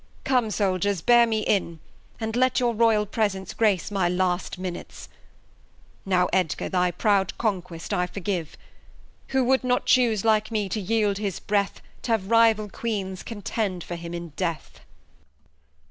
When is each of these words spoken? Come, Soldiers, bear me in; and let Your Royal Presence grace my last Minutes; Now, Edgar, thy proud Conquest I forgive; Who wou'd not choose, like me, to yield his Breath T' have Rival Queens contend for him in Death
Come, 0.23 0.49
Soldiers, 0.49 0.99
bear 1.03 1.27
me 1.27 1.41
in; 1.41 1.79
and 2.19 2.35
let 2.35 2.59
Your 2.59 2.73
Royal 2.73 3.05
Presence 3.05 3.53
grace 3.53 3.91
my 3.91 4.09
last 4.09 4.57
Minutes; 4.57 5.09
Now, 6.07 6.27
Edgar, 6.33 6.69
thy 6.69 6.89
proud 6.89 7.37
Conquest 7.37 7.93
I 7.93 8.07
forgive; 8.07 8.57
Who 9.27 9.43
wou'd 9.45 9.63
not 9.63 9.85
choose, 9.85 10.25
like 10.25 10.49
me, 10.49 10.69
to 10.69 10.79
yield 10.81 11.19
his 11.19 11.39
Breath 11.39 11.81
T' 12.01 12.11
have 12.13 12.31
Rival 12.31 12.67
Queens 12.67 13.21
contend 13.21 13.83
for 13.83 13.93
him 13.95 14.15
in 14.15 14.29
Death 14.29 14.79